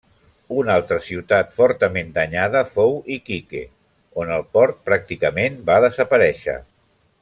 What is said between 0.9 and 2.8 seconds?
ciutat fortament danyada